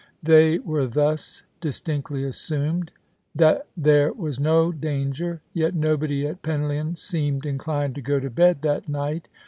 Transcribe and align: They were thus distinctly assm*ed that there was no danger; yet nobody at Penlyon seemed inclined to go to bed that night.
They 0.23 0.57
were 0.57 0.87
thus 0.87 1.43
distinctly 1.59 2.23
assm*ed 2.23 2.89
that 3.35 3.67
there 3.77 4.11
was 4.11 4.39
no 4.39 4.71
danger; 4.71 5.43
yet 5.53 5.75
nobody 5.75 6.25
at 6.25 6.41
Penlyon 6.41 6.97
seemed 6.97 7.45
inclined 7.45 7.93
to 7.93 8.01
go 8.01 8.19
to 8.19 8.31
bed 8.31 8.63
that 8.63 8.89
night. 8.89 9.27